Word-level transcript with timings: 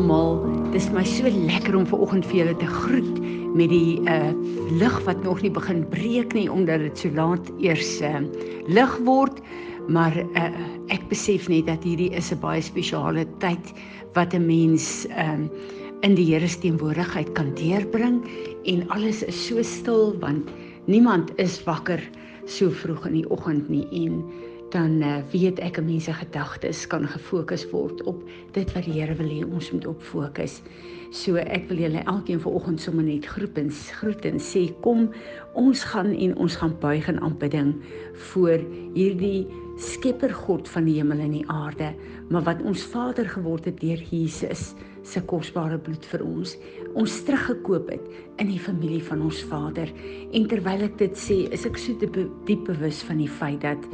almal. 0.00 0.40
Dis 0.72 0.88
my 0.94 1.04
so 1.04 1.28
lekker 1.28 1.76
om 1.76 1.84
vanoggend 1.88 2.24
vir 2.30 2.40
julle 2.40 2.56
te 2.60 2.68
groet 2.68 3.16
met 3.58 3.68
die 3.72 4.00
uh 4.08 4.32
lig 4.80 4.96
wat 5.04 5.20
nog 5.26 5.42
nie 5.42 5.50
begin 5.50 5.82
breek 5.90 6.32
nie 6.36 6.46
omdat 6.48 6.84
dit 6.86 7.02
so 7.02 7.10
laat 7.16 7.50
eers 7.60 7.98
uh 8.06 8.22
lig 8.70 8.94
word. 9.04 9.42
Maar 9.92 10.16
uh 10.38 10.48
ek 10.94 11.04
besef 11.12 11.48
net 11.52 11.68
dat 11.68 11.84
hierdie 11.84 12.12
is 12.16 12.32
'n 12.32 12.40
baie 12.40 12.62
spesiale 12.62 13.26
tyd 13.44 13.74
wat 14.14 14.32
'n 14.34 14.46
mens 14.46 15.06
um 15.16 15.50
in 16.02 16.14
die 16.14 16.24
Here 16.24 16.48
se 16.48 16.58
teenwoordigheid 16.60 17.34
kan 17.34 17.52
deurbring 17.54 18.24
en 18.64 18.88
alles 18.88 19.22
is 19.22 19.36
so 19.36 19.62
stil 19.62 20.16
want 20.20 20.48
niemand 20.86 21.30
is 21.36 21.60
wakker 21.64 22.00
so 22.46 22.70
vroeg 22.70 23.06
in 23.06 23.20
die 23.20 23.30
oggend 23.30 23.68
nie 23.68 23.84
en 23.92 24.24
dan 24.70 25.02
uh, 25.02 25.16
weet 25.32 25.58
ek 25.58 25.78
'n 25.78 25.84
mens 25.84 26.04
se 26.04 26.12
gedagtes 26.12 26.86
kan 26.86 27.06
gefokus 27.08 27.70
word 27.70 28.02
op 28.02 28.22
dit 28.52 28.72
wat 28.72 28.84
die 28.84 29.00
Here 29.00 29.14
wil 29.14 29.28
hê 29.28 29.44
ons 29.44 29.70
moet 29.72 29.86
op 29.86 30.02
fokus. 30.02 30.62
So 31.10 31.34
ek 31.36 31.68
wil 31.68 31.78
julle 31.78 32.04
elkeen 32.04 32.40
vanoggend 32.40 32.80
sommer 32.80 33.04
net 33.04 33.26
groet 33.26 33.58
en 33.58 33.70
groet 33.70 34.24
en 34.24 34.38
sê 34.38 34.70
kom 34.80 35.10
ons 35.54 35.84
gaan 35.84 36.14
en 36.14 36.36
ons 36.36 36.56
gaan 36.56 36.76
buig 36.80 37.08
in 37.08 37.20
aanbidding 37.20 37.74
voor 38.30 38.58
hierdie 38.94 39.46
Skepper 39.80 40.34
God 40.34 40.68
van 40.68 40.84
die 40.84 40.98
hemel 40.98 41.18
en 41.18 41.32
die 41.32 41.48
aarde, 41.48 41.94
maar 42.28 42.42
wat 42.42 42.62
ons 42.62 42.82
Vader 42.82 43.28
geword 43.28 43.64
het 43.64 43.80
deur 43.80 44.02
Jesus 44.10 44.74
se 45.02 45.22
kosbare 45.24 45.78
bloed 45.78 46.04
vir 46.12 46.24
ons, 46.24 46.56
ons 46.94 47.16
teruggekoop 47.26 47.90
het 47.92 48.06
in 48.42 48.50
die 48.50 48.60
familie 48.60 49.02
van 49.04 49.22
ons 49.22 49.42
Vader. 49.50 49.90
En 50.32 50.48
terwyl 50.50 50.86
ek 50.88 50.98
dit 50.98 51.16
sê, 51.16 51.44
is 51.52 51.66
ek 51.68 51.78
so 51.80 51.94
diep 52.00 52.64
bewus 52.66 53.02
van 53.06 53.20
die 53.22 53.30
feit 53.30 53.62
dat 53.64 53.86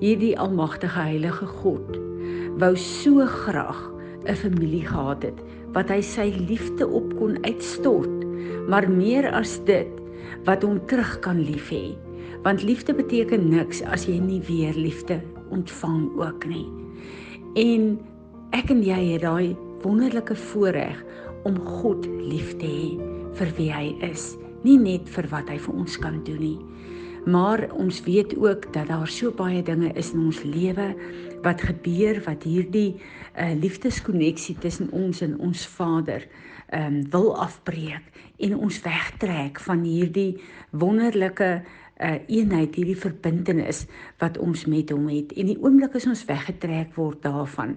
hierdie 0.00 0.34
almagtige 0.38 1.00
heilige 1.00 1.46
God 1.62 1.98
wou 2.60 2.74
so 2.78 3.26
graag 3.26 3.80
'n 4.24 4.34
familie 4.34 4.86
gehad 4.86 5.22
het 5.22 5.40
wat 5.74 5.90
hy 5.90 6.00
sy 6.00 6.30
liefde 6.48 6.86
op 6.86 7.16
kon 7.18 7.36
uitstort. 7.44 8.22
Maar 8.68 8.88
meer 8.90 9.28
as 9.34 9.58
dit 9.66 9.90
wat 10.46 10.62
hom 10.62 10.80
terug 10.86 11.18
kan 11.20 11.40
lief 11.40 11.70
hê. 11.70 11.96
Want 12.44 12.62
liefde 12.62 12.94
beteken 12.94 13.48
niks 13.48 13.82
as 13.82 14.06
jy 14.06 14.18
nie 14.20 14.40
weer 14.46 14.74
liefde 14.74 15.20
ontvang 15.50 16.10
ook 16.20 16.46
nie. 16.46 16.68
En 17.54 17.98
ek 18.52 18.70
en 18.70 18.82
jy 18.84 19.00
het 19.12 19.22
daai 19.22 19.56
wonderlike 19.84 20.36
voorreg 20.50 21.04
om 21.44 21.60
God 21.80 22.06
lief 22.08 22.56
te 22.58 22.66
hê 22.66 23.12
vir 23.38 23.52
wie 23.58 23.70
hy 23.72 23.86
is 24.08 24.32
nie 24.64 24.78
net 24.80 25.10
vir 25.12 25.28
wat 25.32 25.50
hy 25.52 25.58
vir 25.60 25.76
ons 25.76 25.98
kan 26.00 26.22
doen 26.24 26.40
nie. 26.40 26.58
Maar 27.24 27.66
ons 27.80 28.02
weet 28.04 28.34
ook 28.36 28.66
dat 28.72 28.90
daar 28.90 29.08
so 29.08 29.32
baie 29.32 29.62
dinge 29.64 29.92
is 29.96 30.12
in 30.12 30.26
ons 30.26 30.42
lewe 30.44 30.90
wat 31.44 31.62
gebeur 31.64 32.20
wat 32.24 32.44
hierdie 32.44 32.96
uh, 32.96 33.52
liefdeskonneksie 33.60 34.56
tussen 34.60 34.90
ons 34.92 35.22
en 35.24 35.38
ons 35.40 35.66
Vader 35.76 36.26
ehm 36.72 36.94
um, 36.96 37.00
wil 37.12 37.34
afbreek 37.38 38.04
en 38.40 38.56
ons 38.56 38.80
wegtrek 38.82 39.60
van 39.62 39.84
hierdie 39.84 40.40
wonderlike 40.72 41.62
uh, 42.00 42.18
eenheid 42.26 42.74
hierdie 42.74 42.98
verbintenis 42.98 43.84
wat 44.18 44.38
ons 44.38 44.66
met 44.66 44.90
hom 44.90 45.08
het. 45.08 45.32
En 45.38 45.46
die 45.46 45.58
oomblik 45.60 45.94
as 45.94 46.06
ons 46.06 46.24
weggetrek 46.28 46.94
word 46.96 47.22
daarvan 47.22 47.76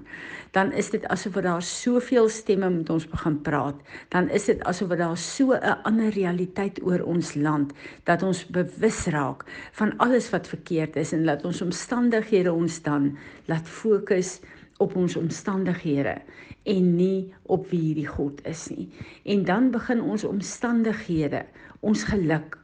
dan 0.58 0.72
is 0.72 0.90
dit 0.90 1.06
asof 1.14 1.38
daar 1.44 1.62
soveel 1.62 2.30
stemme 2.30 2.70
met 2.70 2.90
ons 2.90 3.06
begin 3.08 3.38
praat. 3.42 3.76
Dan 4.14 4.30
is 4.34 4.48
dit 4.50 4.64
asof 4.64 4.96
daar 4.98 5.18
so 5.18 5.54
'n 5.54 5.78
ander 5.84 6.10
realiteit 6.10 6.82
oor 6.84 7.04
ons 7.04 7.36
land 7.36 7.74
dat 8.04 8.24
ons 8.24 8.46
bewus 8.46 9.06
raak 9.06 9.46
van 9.72 9.98
alles 9.98 10.30
wat 10.30 10.48
verkeerd 10.48 10.96
is 10.96 11.12
en 11.14 11.24
laat 11.24 11.46
ons 11.46 11.62
omstandighede 11.62 12.54
ons 12.54 12.82
dan 12.82 13.18
laat 13.46 13.68
fokus 13.68 14.40
op 14.78 14.96
ons 14.96 15.16
omstandighede 15.16 16.18
en 16.64 16.96
nie 16.96 17.34
op 17.46 17.70
wie 17.70 17.80
hierdie 17.80 18.08
God 18.08 18.46
is 18.46 18.68
nie. 18.68 18.90
En 19.24 19.44
dan 19.44 19.72
begin 19.72 20.02
ons 20.02 20.24
omstandighede 20.24 21.46
ons 21.80 22.04
geluk 22.04 22.58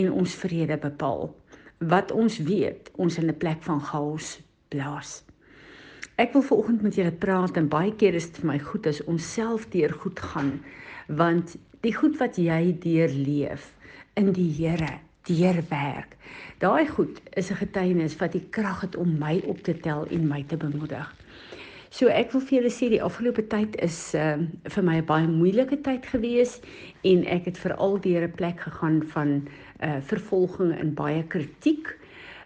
en 0.00 0.12
ons 0.12 0.34
vrede 0.42 0.76
bepaal. 0.82 1.30
Wat 1.78 2.12
ons 2.12 2.38
weet, 2.48 2.90
ons 2.96 3.18
in 3.18 3.28
'n 3.28 3.36
plek 3.36 3.62
van 3.62 3.80
chaos 3.80 4.40
blaas. 4.68 5.24
Ek 6.16 6.32
wil 6.32 6.42
vanoggend 6.42 6.82
met 6.82 6.94
julle 6.94 7.12
praat 7.12 7.56
en 7.56 7.68
baie 7.68 7.92
keer 8.00 8.14
is 8.14 8.26
dit 8.30 8.38
vir 8.40 8.50
my 8.52 8.58
goed 8.58 8.86
as 8.86 9.02
ons 9.04 9.32
self 9.32 9.68
deur 9.72 9.92
goed 9.92 10.20
gaan 10.20 10.60
want 11.06 11.56
die 11.84 11.92
goed 11.94 12.16
wat 12.18 12.38
jy 12.40 12.76
deurleef 12.80 13.72
in 14.16 14.32
die 14.32 14.48
Here 14.56 14.98
deur 15.28 15.60
werk. 15.68 16.16
Daai 16.58 16.86
goed 16.88 17.20
is 17.36 17.50
'n 17.50 17.60
getuienis 17.60 18.16
wat 18.16 18.32
die 18.32 18.46
krag 18.50 18.80
het 18.80 18.96
om 18.96 19.18
my 19.18 19.42
op 19.44 19.60
te 19.62 19.74
tel 19.74 20.06
en 20.06 20.28
my 20.28 20.42
te 20.48 20.56
bemoedig. 20.56 21.14
So 21.96 22.10
ek 22.12 22.34
wil 22.34 22.42
vir 22.44 22.58
julle 22.58 22.70
sê 22.74 22.90
die 22.92 23.00
afgelope 23.00 23.40
tyd 23.48 23.76
is 23.80 23.96
uh, 24.20 24.36
vir 24.68 24.84
my 24.84 24.98
'n 25.00 25.06
baie 25.08 25.28
moeilike 25.32 25.78
tyd 25.80 26.04
gewees 26.04 26.58
en 27.08 27.22
ek 27.24 27.46
het 27.48 27.60
veral 27.62 27.96
deur 28.04 28.26
'n 28.26 28.34
plek 28.36 28.58
gegaan 28.66 28.98
van 29.14 29.30
uh, 29.80 29.96
vervolging 30.10 30.74
en 30.76 30.92
baie 30.98 31.22
kritiek 31.24 31.88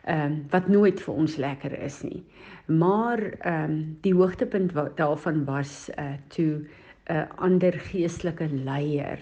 um, 0.07 0.47
wat 0.55 0.69
nooit 0.71 1.03
vir 1.03 1.15
ons 1.15 1.35
lekker 1.37 1.75
is 1.83 1.99
nie. 2.07 2.23
Maar 2.69 3.19
ehm 3.41 3.65
um, 3.65 3.75
die 4.07 4.15
hoogtepunt 4.15 4.71
daarvan 4.95 5.43
was 5.51 5.91
uh, 5.99 6.15
toe 6.29 6.63
'n 6.63 6.69
uh, 7.11 7.27
ander 7.43 7.75
geestelike 7.91 8.47
leier 8.55 9.19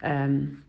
ehm 0.00 0.32
um, 0.32 0.62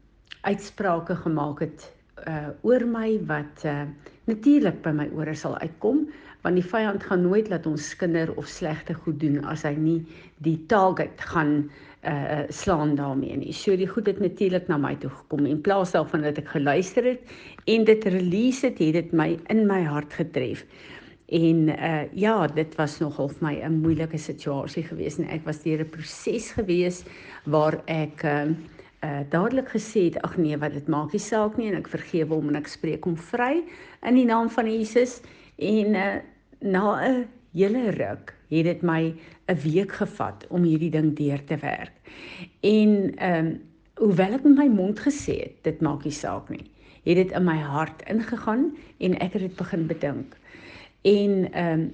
uitsprake 0.43 1.16
gemaak 1.23 1.59
het 1.59 1.88
uh, 2.27 2.51
oor 2.61 2.83
my 2.83 3.16
wat 3.31 3.63
uh, 3.63 3.88
natuurlik 4.27 4.83
by 4.83 4.91
my 4.91 5.07
ore 5.16 5.35
sal 5.35 5.55
uitkom 5.63 6.09
want 6.43 6.59
die 6.59 6.65
vyand 6.65 7.03
gaan 7.03 7.23
nooit 7.23 7.49
laat 7.49 7.67
ons 7.69 7.89
skinder 7.95 8.31
of 8.35 8.47
slegte 8.51 8.93
goed 8.93 9.19
doen 9.19 9.39
as 9.47 9.63
hy 9.63 9.73
nie 9.79 9.99
die 10.43 10.59
target 10.67 11.21
gaan 11.31 11.63
uh 12.03 12.43
slaan 12.51 12.97
daarmee 12.99 13.37
nie. 13.37 13.53
So 13.55 13.77
die 13.79 13.87
goed 13.87 14.09
het 14.11 14.19
natuurlik 14.19 14.67
na 14.67 14.77
my 14.77 14.95
toe 14.99 15.09
gekom 15.09 15.45
en 15.47 15.61
plaas 15.63 15.93
daarvan 15.95 16.25
dat 16.27 16.41
ek 16.41 16.49
geluister 16.51 17.05
het 17.07 17.31
en 17.71 17.85
dit 17.87 18.03
release 18.11 18.65
het, 18.67 18.79
het 18.83 18.93
dit 18.93 19.13
my 19.15 19.37
in 19.53 19.63
my 19.67 19.79
hart 19.87 20.13
getref. 20.13 20.65
En 21.31 21.69
uh 21.71 22.03
ja, 22.11 22.47
dit 22.47 22.75
was 22.75 22.99
nogal 22.99 23.29
vir 23.29 23.47
my 23.47 23.55
'n 23.63 23.79
moeilike 23.81 24.17
situasie 24.17 24.83
geweest 24.83 25.19
en 25.19 25.29
ek 25.31 25.45
was 25.45 25.63
deur 25.63 25.79
'n 25.79 25.89
proses 25.89 26.51
geweest 26.51 27.07
waar 27.45 27.79
ek 27.87 28.23
uh 28.23 28.51
uh 29.03 29.23
dadelik 29.29 29.69
gesê 29.69 30.11
het 30.11 30.21
ag 30.21 30.37
nee, 30.37 30.57
wat 30.57 30.73
dit 30.73 30.87
maak 30.87 31.11
nie 31.11 31.19
saak 31.19 31.57
nie 31.57 31.71
en 31.71 31.79
ek 31.79 31.87
vergewe 31.87 32.35
hom 32.35 32.49
en 32.49 32.55
ek 32.55 32.67
spreek 32.67 33.03
hom 33.03 33.15
vry 33.15 33.63
in 34.01 34.15
die 34.15 34.25
naam 34.25 34.49
van 34.49 34.67
Jesus 34.67 35.21
en 35.57 35.95
uh 35.95 36.19
na 36.63 37.00
'n 37.03 37.28
hele 37.51 37.90
ruk 37.91 38.34
het 38.50 38.63
dit 38.63 38.81
my 38.81 39.13
'n 39.47 39.59
week 39.63 39.91
gevat 39.91 40.46
om 40.50 40.63
hierdie 40.63 40.91
ding 40.91 41.16
deur 41.16 41.44
te 41.44 41.57
werk. 41.57 41.96
En 42.59 43.16
ehm 43.16 43.46
um, 43.46 43.62
hoewel 43.94 44.34
ek 44.34 44.44
met 44.44 44.57
my 44.57 44.68
mond 44.68 45.00
gesê 45.00 45.35
het 45.40 45.57
dit 45.62 45.81
maak 45.81 46.03
nie 46.03 46.13
saak 46.13 46.50
nie, 46.50 46.72
het 47.03 47.16
dit 47.16 47.31
in 47.31 47.44
my 47.44 47.57
hart 47.57 48.02
ingegaan 48.09 48.75
en 48.97 49.19
ek 49.19 49.34
het 49.34 49.41
dit 49.41 49.56
begin 49.56 49.88
bedink. 49.88 50.38
En 51.02 51.52
ehm 51.52 51.79
um, 51.79 51.94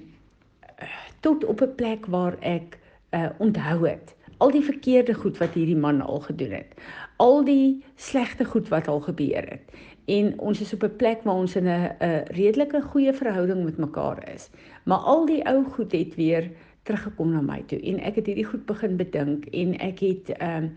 tot 1.20 1.44
op 1.44 1.60
'n 1.60 1.74
plek 1.74 2.06
waar 2.06 2.36
ek 2.40 2.78
uh, 3.10 3.28
onthou 3.38 3.88
het 3.88 4.14
al 4.40 4.50
die 4.50 4.64
verkeerde 4.64 5.14
goed 5.14 5.38
wat 5.38 5.52
hierdie 5.54 5.76
man 5.76 6.00
al 6.00 6.20
gedoen 6.20 6.50
het. 6.50 6.72
Al 7.16 7.44
die 7.44 7.84
slegte 7.96 8.44
goed 8.44 8.68
wat 8.68 8.88
al 8.88 9.00
gebeur 9.00 9.44
het 9.50 9.74
en 10.06 10.38
ons 10.38 10.60
is 10.60 10.72
op 10.72 10.82
'n 10.82 10.96
plek 10.96 11.22
waar 11.22 11.34
ons 11.34 11.56
in 11.56 11.68
'n 11.68 11.92
'n 12.00 12.24
redelike 12.26 12.82
goeie 12.82 13.12
verhouding 13.12 13.64
met 13.64 13.76
mekaar 13.76 14.32
is. 14.34 14.50
Maar 14.84 14.98
al 14.98 15.26
die 15.26 15.44
ou 15.46 15.64
goed 15.64 15.92
het 15.92 16.14
weer 16.14 16.50
teruggekom 16.82 17.32
na 17.32 17.40
my 17.40 17.62
toe 17.66 17.80
en 17.80 18.00
ek 18.00 18.14
het 18.14 18.26
hierdie 18.26 18.48
goed 18.48 18.66
begin 18.66 18.96
bedink 18.96 19.46
en 19.46 19.76
ek 19.78 20.00
het 20.00 20.32
ehm 20.38 20.64
uh, 20.64 20.70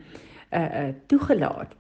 uh 0.54 0.70
uh 0.82 0.90
toegelaat 1.08 1.72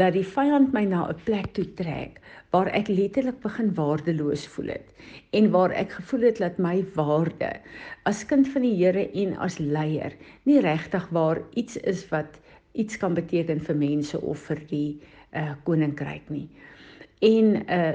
dat 0.00 0.14
die 0.16 0.24
vyand 0.24 0.72
my 0.72 0.84
na 0.88 1.02
'n 1.08 1.18
plek 1.24 1.50
toe 1.56 1.66
trek 1.80 2.20
waar 2.50 2.70
ek 2.72 2.88
letterlik 2.88 3.40
begin 3.40 3.74
waardeloos 3.74 4.46
voel 4.54 4.70
het 4.72 4.94
en 5.30 5.50
waar 5.50 5.70
ek 5.70 5.92
gevoel 5.98 6.24
het 6.28 6.38
dat 6.38 6.58
my 6.58 6.84
waarde 6.94 7.52
as 8.08 8.24
kind 8.24 8.48
van 8.48 8.62
die 8.62 8.76
Here 8.76 9.04
en 9.24 9.36
as 9.36 9.58
leier 9.58 10.16
nie 10.44 10.60
regtig 10.60 11.08
waar 11.10 11.42
iets 11.54 11.76
is 11.76 12.08
wat 12.08 12.40
iets 12.72 12.96
kan 12.96 13.14
beteken 13.14 13.60
vir 13.60 13.76
mense 13.76 14.20
of 14.20 14.38
vir 14.48 14.60
die 14.68 15.00
uh 15.36 15.52
koninkryk 15.64 16.30
nie 16.30 16.48
en 17.22 17.62
uh 17.70 17.92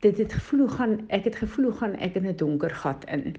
dit 0.00 0.18
het 0.18 0.32
gevoel 0.32 0.60
hoe 0.60 0.68
gaan 0.68 0.94
ek 1.12 1.26
het 1.28 1.34
gevoel 1.36 1.64
hoe 1.64 1.76
gaan 1.76 1.94
ek 2.00 2.14
in 2.16 2.26
'n 2.26 2.36
donker 2.36 2.70
gat 2.70 3.04
in. 3.04 3.36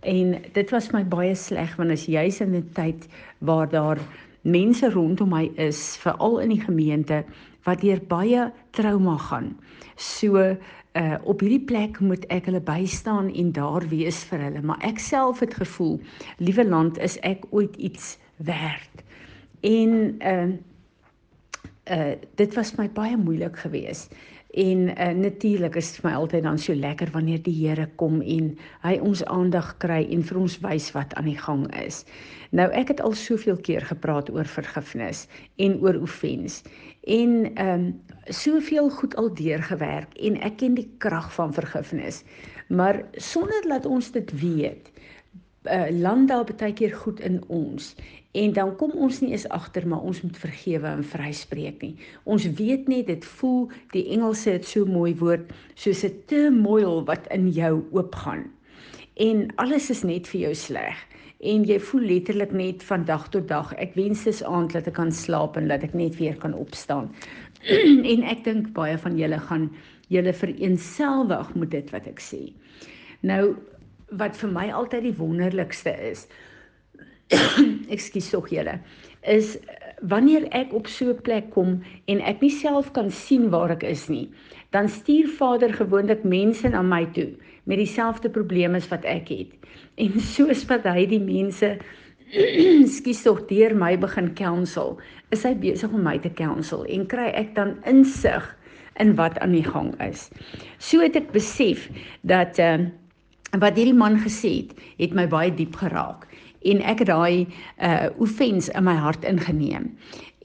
En 0.00 0.42
dit 0.52 0.70
was 0.70 0.90
my 0.90 1.04
baie 1.04 1.34
sleg 1.34 1.76
want 1.76 1.90
as 1.90 2.06
jy's 2.06 2.40
in 2.40 2.54
'n 2.56 2.70
tyd 2.72 3.08
waar 3.38 3.68
daar 3.68 3.98
mense 4.42 4.90
rondom 4.90 5.28
my 5.28 5.50
is, 5.54 5.96
veral 5.96 6.38
in 6.40 6.48
die 6.48 6.60
gemeente 6.60 7.24
wat 7.64 7.80
deur 7.80 8.00
baie 8.08 8.52
trauma 8.70 9.16
gaan. 9.16 9.58
So 9.96 10.56
uh 10.92 11.16
op 11.22 11.40
hierdie 11.40 11.64
plek 11.64 12.00
moet 12.00 12.24
ek 12.26 12.44
hulle 12.44 12.60
bystaan 12.60 13.28
en 13.34 13.52
daar 13.52 13.88
wees 13.88 14.24
vir 14.24 14.38
hulle, 14.38 14.62
maar 14.62 14.80
ek 14.80 14.98
self 14.98 15.40
het 15.40 15.54
gevoel, 15.54 16.00
liewe 16.38 16.64
land, 16.64 16.98
is 16.98 17.18
ek 17.18 17.44
ooit 17.50 17.76
iets 17.76 18.18
werd. 18.36 19.04
En 19.60 20.16
uh 20.20 20.48
uh 21.90 22.12
dit 22.34 22.54
was 22.54 22.74
my 22.78 22.88
baie 22.94 23.16
moeilik 23.16 23.56
geweest 23.58 24.14
En 24.50 24.78
uh, 24.78 25.08
natuurlik 25.14 25.76
is 25.78 25.92
dit 25.92 26.00
vir 26.02 26.10
my 26.10 26.16
altyd 26.18 26.42
dan 26.42 26.58
so 26.58 26.74
lekker 26.74 27.10
wanneer 27.14 27.42
die 27.42 27.54
Here 27.54 27.86
kom 28.02 28.18
en 28.20 28.48
hy 28.82 28.96
ons 28.98 29.22
aandag 29.30 29.76
kry 29.78 30.00
en 30.10 30.24
vir 30.26 30.40
ons 30.40 30.56
wys 30.64 30.88
wat 30.96 31.14
aan 31.14 31.28
die 31.30 31.38
gang 31.38 31.68
is. 31.78 32.02
Nou 32.50 32.66
ek 32.74 32.90
het 32.90 33.02
al 33.06 33.14
soveel 33.14 33.60
keer 33.62 33.86
gepraat 33.86 34.30
oor 34.34 34.50
vergifnis 34.50 35.28
en 35.62 35.78
oor 35.84 36.00
offens 36.02 36.64
en 37.06 37.36
ehm 37.54 37.86
um, 37.86 37.92
soveel 38.30 38.90
goed 38.94 39.14
al 39.18 39.30
deurgewerk 39.34 40.18
en 40.18 40.36
ek 40.46 40.58
ken 40.62 40.74
die 40.78 40.88
krag 41.02 41.30
van 41.34 41.54
vergifnis. 41.54 42.24
Maar 42.68 43.04
sonder 43.22 43.64
dat 43.70 43.86
ons 43.86 44.10
dit 44.14 44.34
weet, 44.42 44.90
uh, 45.68 45.90
land 45.90 46.28
daar 46.28 46.44
baie 46.44 46.72
keer 46.72 46.94
goed 46.96 47.20
in 47.20 47.40
ons 47.48 47.94
en 48.32 48.52
dan 48.54 48.76
kom 48.78 48.92
ons 48.94 49.20
nie 49.20 49.32
eens 49.32 49.48
agter 49.48 49.86
maar 49.88 50.04
ons 50.06 50.22
moet 50.22 50.38
vergewe 50.38 50.86
en 50.86 51.04
vryspreek 51.04 51.82
nie. 51.82 51.96
Ons 52.24 52.46
weet 52.60 52.88
net 52.88 53.08
dit 53.10 53.24
voel 53.36 53.68
die 53.94 54.06
Engelse 54.14 54.54
het 54.54 54.68
so 54.68 54.86
mooi 54.86 55.14
woord 55.18 55.50
soos 55.74 56.04
'n 56.04 56.14
turmoil 56.26 57.04
wat 57.04 57.26
in 57.34 57.50
jou 57.50 57.82
oopgaan. 57.90 58.46
En 59.16 59.48
alles 59.56 59.90
is 59.90 60.02
net 60.02 60.28
vir 60.28 60.40
jou 60.40 60.54
sleg 60.54 60.96
en 61.40 61.64
jy 61.64 61.78
voel 61.80 62.00
letterlik 62.00 62.52
net 62.52 62.82
van 62.82 63.04
dag 63.04 63.28
tot 63.28 63.48
dag 63.48 63.74
ek 63.74 63.94
wens 63.94 64.24
dis 64.24 64.42
aand 64.44 64.72
dat 64.72 64.86
ek 64.86 64.94
kan 64.94 65.12
slaap 65.12 65.56
en 65.56 65.68
dat 65.68 65.82
ek 65.82 65.94
net 65.94 66.16
weer 66.16 66.36
kan 66.36 66.54
opstaan. 66.54 67.10
en 68.12 68.22
ek 68.22 68.44
dink 68.44 68.72
baie 68.72 68.98
van 68.98 69.18
julle 69.18 69.38
gaan 69.38 69.70
julle 70.08 70.32
vereenselwig 70.32 71.54
met 71.54 71.70
dit 71.70 71.90
wat 71.90 72.06
ek 72.06 72.20
sê. 72.20 72.52
Nou 73.20 73.56
wat 74.18 74.36
vir 74.36 74.50
my 74.50 74.70
altyd 74.74 75.02
die 75.08 75.16
wonderlikste 75.18 75.92
is. 76.10 76.26
Ekskuus 77.94 78.30
tog 78.32 78.50
julle. 78.50 78.78
Is 79.22 79.56
wanneer 80.10 80.46
ek 80.56 80.72
op 80.74 80.88
so 80.88 81.12
'n 81.12 81.22
plek 81.22 81.50
kom 81.54 81.82
en 82.08 82.20
ek 82.20 82.40
nie 82.40 82.50
self 82.50 82.92
kan 82.92 83.10
sien 83.10 83.50
waar 83.50 83.70
ek 83.70 83.82
is 83.84 84.08
nie, 84.08 84.30
dan 84.72 84.88
stuur 84.88 85.28
Vader 85.28 85.72
gewoonlik 85.72 86.24
mense 86.24 86.68
na 86.68 86.82
my 86.82 87.04
toe 87.14 87.36
met 87.64 87.78
dieselfde 87.78 88.30
probleme 88.30 88.76
as 88.76 88.88
wat 88.88 89.04
ek 89.04 89.28
het. 89.28 89.52
En 89.96 90.20
soos 90.34 90.64
wat 90.66 90.84
hy 90.84 91.06
die 91.06 91.20
mense 91.20 91.78
skuis 92.96 93.22
tog 93.22 93.46
deur 93.48 93.74
my 93.74 93.96
begin 93.98 94.34
counsel, 94.34 94.98
is 95.30 95.44
hy 95.44 95.54
besig 95.54 95.92
om 95.92 96.02
my 96.02 96.18
te 96.18 96.30
counsel 96.30 96.86
en 96.86 97.06
kry 97.06 97.28
ek 97.34 97.54
dan 97.54 97.76
insig 97.84 98.56
in 99.00 99.14
wat 99.16 99.38
aan 99.38 99.52
die 99.52 99.64
gang 99.64 99.94
is. 100.00 100.28
So 100.78 101.00
het 101.00 101.16
ek 101.16 101.32
besef 101.36 101.88
dat 102.22 102.58
ehm 102.58 102.88
uh, 102.88 102.96
wat 103.58 103.76
hierdie 103.76 103.96
man 103.96 104.20
gesê 104.22 104.62
het, 104.62 104.74
het 104.98 105.14
my 105.14 105.26
baie 105.26 105.50
diep 105.50 105.76
geraak 105.76 106.28
en 106.68 106.82
ek 106.84 107.04
het 107.04 107.08
daai 107.08 107.46
uh 107.80 108.10
offens 108.20 108.68
in 108.76 108.84
my 108.84 108.96
hart 109.00 109.24
ingeneem. 109.24 109.90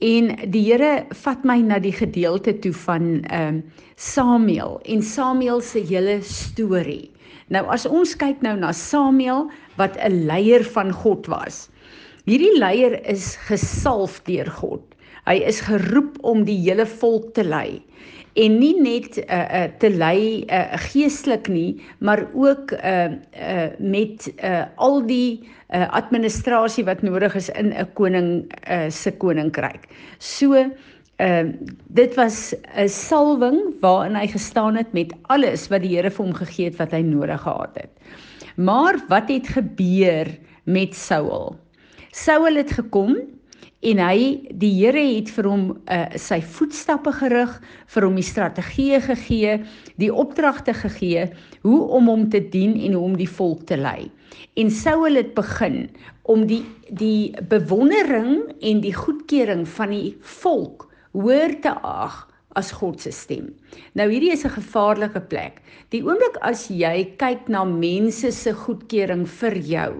En 0.04 0.32
die 0.52 0.64
Here 0.64 1.06
vat 1.24 1.44
my 1.44 1.58
na 1.64 1.78
die 1.80 1.94
gedeelte 1.94 2.56
toe 2.60 2.72
van 2.86 3.24
ehm 3.24 3.60
uh, 3.60 3.84
Samuel 3.96 4.80
en 4.84 5.02
Samuel 5.02 5.60
se 5.60 5.80
hele 5.80 6.18
storie. 6.20 7.10
Nou 7.48 7.64
as 7.72 7.86
ons 7.86 8.12
kyk 8.16 8.42
nou 8.44 8.56
na 8.60 8.72
Samuel 8.72 9.48
wat 9.76 9.96
'n 9.96 10.26
leier 10.26 10.64
van 10.64 10.92
God 10.92 11.26
was. 11.26 11.70
Hierdie 12.26 12.58
leier 12.58 13.00
is 13.08 13.36
gesalf 13.48 14.20
deur 14.24 14.50
God. 14.50 14.82
Hy 15.26 15.40
is 15.46 15.60
geroep 15.60 16.18
om 16.22 16.44
die 16.44 16.58
hele 16.58 16.86
volk 16.86 17.34
te 17.34 17.44
lei 17.44 17.82
en 18.36 18.58
nie 18.60 18.74
net 18.80 19.16
uh, 19.18 19.24
uh, 19.26 19.64
te 19.80 19.90
lei 19.90 20.44
uh, 20.44 20.76
geestelik 20.90 21.48
nie, 21.48 21.80
maar 22.04 22.26
ook 22.34 22.74
uh, 22.76 23.12
uh, 23.32 23.68
met 23.78 24.28
uh, 24.36 24.64
al 24.76 25.00
die 25.08 25.40
uh, 25.42 25.86
administrasie 25.96 26.84
wat 26.84 27.02
nodig 27.02 27.34
is 27.34 27.48
in 27.56 27.72
'n 27.72 27.88
koning 27.94 28.44
uh, 28.68 28.90
se 28.90 29.10
koninkryk. 29.10 29.88
So 30.18 30.54
uh, 30.54 31.46
dit 31.88 32.14
was 32.14 32.54
'n 32.76 32.88
salwing 32.88 33.60
waarin 33.80 34.16
hy 34.16 34.26
gestaan 34.26 34.76
het 34.76 34.92
met 34.92 35.14
alles 35.22 35.68
wat 35.68 35.82
die 35.82 35.96
Here 35.96 36.10
vir 36.10 36.24
hom 36.24 36.34
gegee 36.34 36.64
het 36.64 36.76
wat 36.76 36.92
hy 36.92 37.00
nodig 37.00 37.40
gehad 37.40 37.74
het. 37.74 37.92
Maar 38.56 39.00
wat 39.08 39.28
het 39.28 39.48
gebeur 39.48 40.28
met 40.64 40.94
Saul? 40.94 41.56
Saul 42.10 42.56
het 42.56 42.70
gekom 42.72 43.16
en 43.80 43.98
hy 44.00 44.20
die 44.50 44.72
Here 44.78 45.02
het 45.02 45.30
vir 45.34 45.48
hom 45.50 45.64
uh, 45.92 46.06
sy 46.16 46.40
voetstappe 46.40 47.12
gerig, 47.18 47.52
vir 47.92 48.06
hom 48.06 48.16
die 48.16 48.26
strategieë 48.26 49.00
gegee, 49.04 49.58
die 50.00 50.12
opdragte 50.12 50.74
gegee 50.74 51.26
hoe 51.66 51.80
om 51.98 52.08
hom 52.08 52.28
te 52.32 52.40
dien 52.40 52.76
en 52.88 52.96
hoe 52.96 53.04
om 53.10 53.16
die 53.18 53.28
volk 53.28 53.66
te 53.68 53.76
lei. 53.76 54.08
En 54.56 54.70
sou 54.72 54.96
hulle 55.04 55.22
dit 55.22 55.34
begin 55.36 55.86
om 56.24 56.46
die 56.48 56.64
die 56.86 57.34
bewondering 57.50 58.46
en 58.62 58.80
die 58.80 58.94
goedkeuring 58.94 59.64
van 59.66 59.90
die 59.90 60.14
volk 60.40 60.86
hoor 61.16 61.54
te 61.64 61.72
ag 61.82 62.20
as 62.56 62.70
God 62.72 63.02
se 63.02 63.10
stem. 63.12 63.50
Nou 63.98 64.06
hierdie 64.08 64.32
is 64.32 64.44
'n 64.44 64.54
gevaarlike 64.56 65.20
plek. 65.28 65.60
Die 65.90 66.02
oomblik 66.02 66.36
as 66.40 66.68
jy 66.68 67.16
kyk 67.18 67.48
na 67.48 67.64
mense 67.64 68.32
se 68.32 68.52
goedkeuring 68.52 69.26
vir 69.26 69.56
jou, 69.58 69.92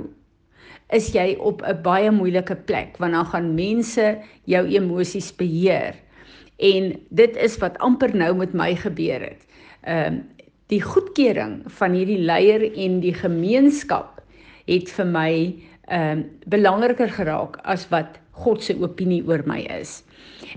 is 0.95 1.11
jy 1.13 1.37
op 1.41 1.63
'n 1.63 1.83
baie 1.83 2.11
moeilike 2.11 2.55
plek 2.55 2.97
want 2.99 3.13
dan 3.13 3.27
gaan 3.27 3.55
mense 3.55 4.19
jou 4.45 4.67
emosies 4.67 5.35
beheer. 5.37 5.95
En 6.57 6.95
dit 7.09 7.37
is 7.37 7.59
wat 7.59 7.79
amper 7.79 8.17
nou 8.17 8.35
met 8.37 8.53
my 8.53 8.75
gebeur 8.75 9.21
het. 9.21 9.47
Ehm 9.83 10.15
uh, 10.15 10.21
die 10.67 10.83
goedkeuring 10.83 11.63
van 11.67 11.93
hierdie 11.93 12.19
leier 12.19 12.73
en 12.75 13.01
die 13.01 13.15
gemeenskap 13.15 14.23
het 14.67 14.91
vir 14.91 15.07
my 15.07 15.55
ehm 15.87 16.19
uh, 16.19 16.25
belangriker 16.47 17.09
geraak 17.09 17.57
as 17.63 17.89
wat 17.89 18.19
God 18.31 18.63
se 18.63 18.75
opinie 18.81 19.23
oor 19.27 19.43
my 19.47 19.61
is. 19.81 20.03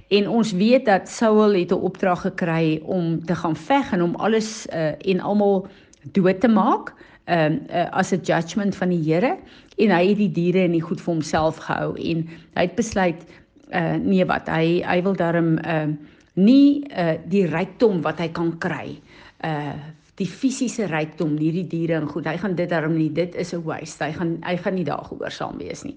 En 0.10 0.28
ons 0.28 0.52
weet 0.52 0.86
dat 0.86 1.10
Saul 1.10 1.54
het 1.54 1.72
'n 1.72 1.86
opdrag 1.90 2.22
gekry 2.22 2.82
om 2.84 3.26
te 3.26 3.36
gaan 3.36 3.56
veg 3.56 3.92
en 3.92 4.02
om 4.02 4.16
alles 4.16 4.68
uh, 4.74 4.92
en 5.12 5.20
almal 5.20 5.68
dood 6.12 6.40
te 6.42 6.48
maak 6.48 6.94
ehm 7.30 7.54
um, 7.54 7.60
uh, 7.70 7.88
as 7.92 8.12
'n 8.14 8.22
judgment 8.26 8.76
van 8.76 8.90
die 8.90 9.04
Here 9.06 9.38
en 9.78 9.92
hy 9.94 10.08
het 10.10 10.18
die 10.18 10.32
diere 10.32 10.64
en 10.66 10.74
die 10.76 10.82
goed 10.84 11.02
vir 11.02 11.14
homself 11.14 11.62
gehou 11.62 11.94
en 11.96 12.26
hy 12.58 12.66
het 12.66 12.76
besluit 12.76 13.22
uh 13.70 13.96
nee 14.02 14.26
wat 14.26 14.50
hy 14.50 14.82
hy 14.82 15.02
wil 15.06 15.16
daarom 15.16 15.58
ehm 15.58 15.94
uh, 15.94 16.18
nie 16.40 16.86
uh 16.90 17.18
die 17.30 17.46
rykdom 17.46 18.02
wat 18.02 18.20
hy 18.20 18.30
kan 18.34 18.58
kry 18.58 18.98
uh 19.46 19.78
die 20.20 20.28
fisiese 20.28 20.88
rykdom 20.92 21.38
hierdie 21.40 21.68
diere 21.68 21.96
en 21.96 22.10
goed 22.12 22.28
hy 22.28 22.36
gaan 22.38 22.56
dit 22.56 22.70
daarom 22.70 22.98
nie 22.98 23.12
dit 23.14 23.36
is 23.36 23.54
'n 23.54 23.64
waste 23.64 24.04
hy 24.04 24.12
gaan 24.12 24.38
hy 24.44 24.58
gaan 24.58 24.76
nie 24.76 24.84
daar 24.84 25.06
gehoorsaam 25.06 25.58
wees 25.58 25.84
nie. 25.84 25.96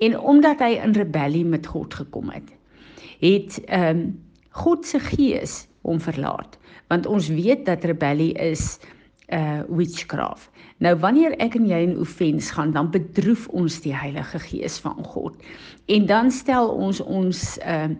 En 0.00 0.18
omdat 0.18 0.60
hy 0.60 0.78
in 0.84 0.92
rebellie 0.92 1.44
met 1.44 1.66
God 1.66 1.94
gekom 1.94 2.30
het 2.30 2.52
het 3.20 3.60
ehm 3.66 3.96
um, 3.96 4.18
God 4.50 4.86
se 4.86 4.98
gees 4.98 5.66
hom 5.82 6.00
verlaat 6.00 6.58
want 6.88 7.06
ons 7.06 7.28
weet 7.28 7.66
dat 7.66 7.84
rebellie 7.84 8.34
is 8.34 8.78
uh 9.32 9.62
witchcraft. 9.68 10.50
Nou 10.78 10.94
wanneer 10.98 11.36
ek 11.38 11.54
en 11.54 11.66
jy 11.68 11.80
in 11.86 11.98
offens 12.00 12.50
gaan, 12.50 12.72
dan 12.72 12.90
bedroef 12.90 13.48
ons 13.48 13.80
die 13.84 13.94
Heilige 13.94 14.38
Gees 14.38 14.78
van 14.82 14.98
God. 15.04 15.36
En 15.86 16.06
dan 16.06 16.30
stel 16.30 16.70
ons 16.70 17.00
ons 17.00 17.58
uh 17.66 17.90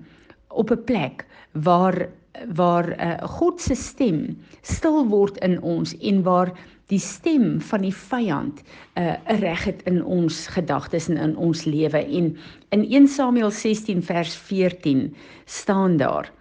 op 0.51 0.71
'n 0.71 0.85
plek 0.85 1.27
waar 1.53 2.09
waar 2.55 2.89
uh 2.99 3.29
God 3.39 3.61
se 3.61 3.75
stem 3.75 4.39
stil 4.63 5.07
word 5.09 5.37
in 5.39 5.61
ons 5.63 5.97
en 5.99 6.23
waar 6.23 6.53
die 6.91 6.99
stem 6.99 7.61
van 7.61 7.85
die 7.87 7.95
vyand 7.95 8.63
uh 8.99 9.15
reg 9.41 9.65
het 9.65 9.83
in 9.91 10.05
ons 10.05 10.47
gedagtes 10.47 11.09
en 11.09 11.17
in 11.17 11.37
ons 11.37 11.65
lewe 11.65 11.99
en 11.99 12.37
in 12.71 12.85
1 12.85 13.09
Samuel 13.09 13.51
16 13.51 14.03
vers 14.03 14.35
14 14.37 15.15
staan 15.45 15.97
daar 15.97 16.33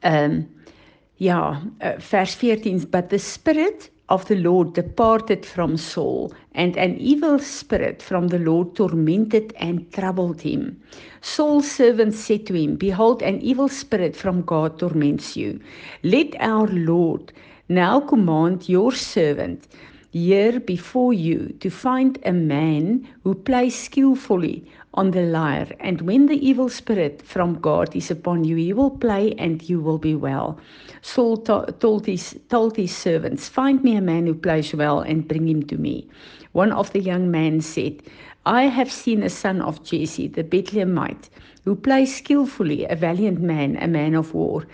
ehm 0.00 0.30
um, 0.30 0.46
Ja, 1.18 1.60
uh, 1.82 1.98
vers 1.98 2.34
14 2.34 2.86
but 2.90 3.10
the 3.10 3.18
spirit 3.18 3.90
of 4.08 4.24
the 4.26 4.36
Lord 4.36 4.72
departed 4.74 5.44
from 5.44 5.76
Saul 5.76 6.32
and 6.54 6.76
an 6.76 6.96
evil 6.96 7.38
spirit 7.38 8.02
from 8.02 8.28
the 8.28 8.38
Lord 8.38 8.74
tormented 8.74 9.52
and 9.56 9.92
troubled 9.92 10.40
him. 10.40 10.80
Saul's 11.20 11.70
servants 11.70 12.18
said 12.18 12.46
to 12.46 12.54
him, 12.54 12.76
behold 12.76 13.22
an 13.22 13.40
evil 13.40 13.68
spirit 13.68 14.16
from 14.16 14.42
God 14.42 14.78
torments 14.78 15.36
you. 15.36 15.60
Let 16.04 16.36
our 16.40 16.68
Lord 16.68 17.32
now 17.68 18.00
command 18.00 18.68
your 18.68 18.92
servant 18.92 19.66
here 20.10 20.58
before 20.58 21.12
you 21.12 21.54
to 21.60 21.68
find 21.68 22.18
a 22.24 22.32
man 22.32 23.06
who 23.24 23.34
plays 23.34 23.78
skillfully 23.78 24.64
on 24.94 25.10
the 25.10 25.22
lyre. 25.22 25.68
And 25.80 26.00
when 26.02 26.26
the 26.26 26.46
evil 26.46 26.68
spirit 26.68 27.20
from 27.22 27.60
God 27.60 27.94
is 27.94 28.10
upon 28.10 28.44
you 28.44 28.56
he 28.56 28.72
will 28.72 28.90
play 28.90 29.34
and 29.34 29.68
you 29.68 29.80
will 29.80 29.98
be 29.98 30.14
well. 30.14 30.58
Saul 31.02 31.36
told 31.36 32.06
his 32.06 32.38
told 32.48 32.76
his 32.76 32.96
servants 32.96 33.48
find 33.48 33.84
me 33.84 33.96
a 33.96 34.00
man 34.00 34.26
who 34.26 34.34
plays 34.34 34.74
well 34.74 35.00
and 35.00 35.28
bring 35.28 35.46
him 35.46 35.62
to 35.64 35.76
me. 35.76 36.08
One 36.52 36.72
of 36.72 36.92
the 36.92 37.00
young 37.00 37.30
men 37.30 37.60
said 37.60 38.02
I 38.46 38.62
have 38.62 38.90
seen 38.90 39.22
a 39.22 39.28
son 39.28 39.60
of 39.60 39.84
Jesse 39.84 40.28
the 40.28 40.42
Bethlehemite 40.42 41.28
who 41.64 41.76
plays 41.76 42.16
skillfully 42.16 42.86
a 42.86 42.96
valiant 42.96 43.40
man 43.40 43.76
a 43.76 43.86
man 43.86 44.14
of 44.14 44.32
war 44.32 44.66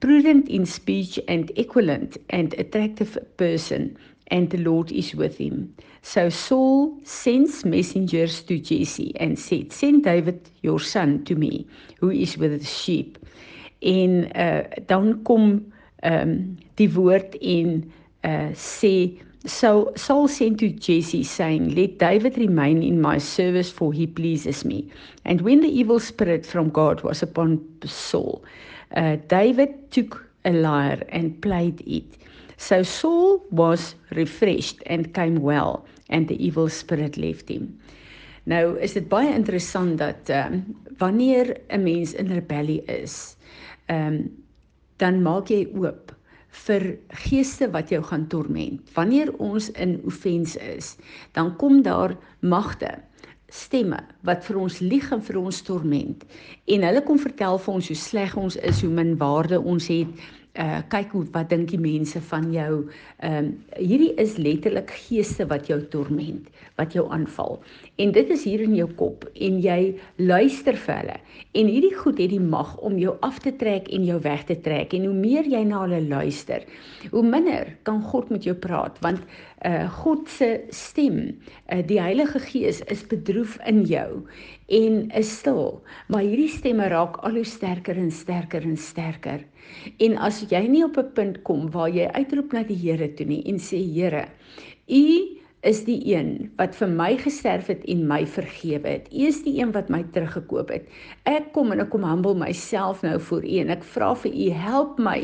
prudent 0.00 0.48
in 0.48 0.64
speech 0.64 1.20
and 1.28 1.52
equivalent 1.56 2.16
and 2.30 2.54
attractive 2.54 3.18
person 3.36 3.96
and 4.30 4.50
the 4.50 4.58
Lord 4.58 4.92
is 4.92 5.14
with 5.14 5.36
him. 5.36 5.74
So 6.02 6.28
Saul 6.30 6.96
sends 7.04 7.64
messengers 7.64 8.42
to 8.44 8.58
Jesse 8.58 9.12
and 9.20 9.38
said, 9.38 9.72
Send 9.72 10.04
David 10.04 10.50
your 10.62 10.80
son 10.80 11.24
to 11.24 11.34
me, 11.34 11.66
who 11.98 12.10
is 12.10 12.38
with 12.38 12.58
the 12.58 12.64
sheep. 12.64 13.18
En 13.82 14.30
uh, 14.36 14.62
dan 14.86 15.22
kom 15.24 15.72
um, 16.02 16.58
die 16.76 16.88
woord 16.92 17.36
en 17.40 17.82
uh 18.24 18.52
sê 18.52 19.18
so 19.46 19.90
Saul 19.96 20.28
sent 20.28 20.58
to 20.60 20.68
Jesse 20.68 21.22
saying 21.24 21.74
let 21.74 21.98
David 21.98 22.36
remain 22.36 22.82
in 22.82 23.00
my 23.00 23.16
service 23.16 23.70
for 23.72 23.92
he 23.92 24.06
pleases 24.06 24.64
me 24.64 24.84
and 25.24 25.40
when 25.40 25.60
the 25.60 25.68
evil 25.68 25.98
spirit 25.98 26.44
from 26.44 26.68
God 26.68 27.00
was 27.00 27.22
upon 27.22 27.58
Saul 27.84 28.44
uh 28.96 29.16
David 29.28 29.90
took 29.90 30.26
a 30.44 30.52
lyre 30.52 31.02
and 31.08 31.40
played 31.40 31.80
it 31.86 32.04
so 32.60 32.82
Saul 32.84 33.40
was 33.50 33.94
refreshed 34.18 34.84
and 34.86 35.14
came 35.16 35.40
well 35.40 35.80
and 36.08 36.28
the 36.28 36.36
evil 36.36 36.68
spirit 36.68 37.16
left 37.16 37.48
him 37.48 37.72
nou 38.50 38.76
is 38.84 38.96
dit 38.98 39.08
baie 39.08 39.32
interessant 39.32 39.98
dat 40.00 40.28
ehm 40.28 40.60
um, 40.60 40.62
wanneer 41.00 41.56
'n 41.72 41.82
mens 41.82 42.12
in 42.14 42.28
rebellie 42.28 42.84
is 42.84 43.36
ehm 43.88 44.14
um, 44.14 44.24
dan 45.00 45.22
maak 45.24 45.48
jy 45.48 45.64
oop 45.74 46.12
vir 46.66 46.86
geeste 47.26 47.68
wat 47.74 47.92
jou 47.92 48.00
gaan 48.04 48.26
torment. 48.30 48.82
Wanneer 48.96 49.30
ons 49.38 49.70
in 49.70 50.00
offense 50.08 50.58
is, 50.76 50.96
dan 51.32 51.54
kom 51.56 51.82
daar 51.86 52.16
magte, 52.40 52.98
stemme 53.50 53.98
wat 54.26 54.44
vir 54.46 54.60
ons 54.62 54.78
lieg 54.82 55.08
en 55.14 55.22
vir 55.22 55.38
ons 55.40 55.62
torment. 55.66 56.26
En 56.70 56.86
hulle 56.86 57.02
kom 57.06 57.18
vertel 57.18 57.58
vir 57.58 57.74
ons 57.74 57.90
hoe 57.90 57.98
sleg 57.98 58.36
ons 58.38 58.58
is, 58.66 58.82
hoe 58.84 58.92
min 58.94 59.16
waarde 59.18 59.58
ons 59.60 59.88
het, 59.90 60.28
uh 60.58 60.80
kyk 60.90 61.12
hoe 61.14 61.24
wat 61.30 61.50
dink 61.52 61.68
die 61.70 61.78
mense 61.78 62.20
van 62.30 62.48
jou. 62.52 62.88
Ehm 63.22 63.36
um, 63.38 63.50
hierdie 63.76 64.14
is 64.18 64.36
letterlik 64.36 64.90
geeste 64.90 65.46
wat 65.46 65.68
jou 65.70 65.78
torment, 65.92 66.48
wat 66.76 66.92
jou 66.92 67.06
aanval. 67.10 67.60
En 68.02 68.12
dit 68.12 68.30
is 68.30 68.44
hier 68.44 68.60
in 68.64 68.74
jou 68.74 68.88
kop 68.98 69.28
en 69.34 69.60
jy 69.62 69.94
luister 70.16 70.76
vir 70.76 70.96
hulle. 70.96 71.18
En 71.54 71.70
hierdie 71.70 71.94
goed 71.94 72.18
het 72.18 72.32
die 72.32 72.40
mag 72.42 72.76
om 72.78 72.98
jou 72.98 73.14
af 73.22 73.38
te 73.38 73.52
trek 73.56 73.88
en 73.94 74.04
jou 74.04 74.18
weg 74.20 74.44
te 74.48 74.58
trek. 74.60 74.94
En 74.94 75.06
hoe 75.06 75.14
meer 75.14 75.46
jy 75.46 75.62
na 75.64 75.84
hulle 75.84 76.00
luister, 76.08 76.66
hoe 77.10 77.22
minder 77.22 77.76
kan 77.84 78.02
God 78.02 78.30
met 78.30 78.44
jou 78.44 78.54
praat 78.54 78.98
want 79.04 79.22
uh 79.66 79.86
God 80.02 80.28
se 80.28 80.64
stem, 80.74 81.36
uh 81.70 81.82
die 81.86 82.00
Heilige 82.00 82.40
Gees 82.40 82.80
is 82.90 83.06
bedroef 83.06 83.58
in 83.68 83.84
jou 83.86 84.26
en 84.66 85.10
is 85.14 85.30
stil. 85.38 85.82
Maar 86.08 86.26
hierdie 86.26 86.50
stemme 86.50 86.88
raak 86.88 87.20
al 87.22 87.38
hoe 87.38 87.46
sterker 87.46 87.96
en 87.96 88.10
sterker 88.10 88.66
en 88.66 88.76
sterker. 88.76 89.44
En 89.98 90.16
as 90.18 90.42
jy 90.50 90.62
nie 90.68 90.84
op 90.84 90.98
'n 90.98 91.12
punt 91.14 91.42
kom 91.42 91.70
waar 91.70 91.90
jy 91.90 92.06
uitroep 92.12 92.52
na 92.52 92.62
die 92.62 92.76
Here 92.76 93.08
toe 93.14 93.26
nie 93.26 93.42
en 93.46 93.58
sê 93.58 93.80
Here, 93.80 94.28
U 94.88 95.04
is 95.62 95.82
die 95.84 96.00
een 96.08 96.50
wat 96.56 96.76
vir 96.78 96.88
my 96.88 97.16
gesterf 97.20 97.66
het 97.68 97.82
en 97.92 98.06
my 98.08 98.22
vergewe 98.26 98.88
het. 98.88 99.08
U 99.12 99.26
is 99.28 99.42
die 99.44 99.58
een 99.60 99.72
wat 99.72 99.90
my 99.92 100.00
teruggekoop 100.14 100.72
het. 100.72 100.86
Ek 101.28 101.52
kom 101.52 101.72
en 101.74 101.82
ek 101.84 101.90
kom 101.92 102.06
humble 102.08 102.34
myself 102.34 103.02
nou 103.04 103.18
voor 103.20 103.44
U 103.44 103.58
en 103.64 103.74
ek 103.76 103.84
vra 103.84 104.14
vir 104.22 104.32
U 104.32 104.48
help 104.62 104.98
my 104.98 105.18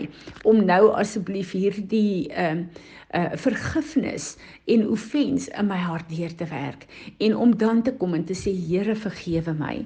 om 0.45 0.64
nou 0.69 0.93
asseblief 0.93 1.57
hierdie 1.57 2.28
ehm 2.35 2.66
uh, 2.66 2.85
uh 3.14 3.36
vergifnis 3.38 4.34
en 4.66 4.82
offens 4.90 5.46
in 5.48 5.68
my 5.70 5.78
hart 5.78 6.08
deur 6.10 6.32
te 6.34 6.46
werk 6.50 6.86
en 7.22 7.36
om 7.36 7.52
dan 7.56 7.82
te 7.86 7.92
kom 7.94 8.16
en 8.18 8.25
te 8.26 8.34
sê 8.34 8.50
Here 8.50 8.96
vergewe 8.98 9.54
my. 9.54 9.84